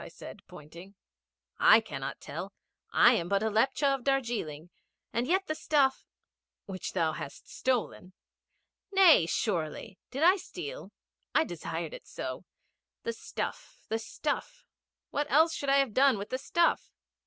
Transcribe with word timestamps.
I 0.03 0.07
said, 0.07 0.41
pointing. 0.47 0.95
'I 1.59 1.81
cannot 1.81 2.19
tell. 2.19 2.53
I 2.91 3.13
am 3.13 3.29
but 3.29 3.43
a 3.43 3.51
Lepcha 3.51 3.93
of 3.93 4.03
Darjeeling, 4.03 4.71
and 5.13 5.27
yet 5.27 5.45
the 5.45 5.53
stuff' 5.53 6.07
'Which 6.65 6.93
thou 6.93 7.11
hast 7.11 7.47
stolen.' 7.47 8.13
'Nay, 8.91 9.27
surely. 9.27 9.99
Did 10.09 10.23
I 10.23 10.37
steal? 10.37 10.91
I 11.35 11.43
desired 11.43 11.93
it 11.93 12.07
so. 12.07 12.45
The 13.03 13.13
stuff 13.13 13.85
the 13.89 13.99
stuff 13.99 14.65
what 15.11 15.29
else 15.29 15.53
should 15.53 15.69
I 15.69 15.77
have 15.77 15.93
done 15.93 16.17
with 16.17 16.29
the 16.29 16.39
stuff?' 16.39 16.89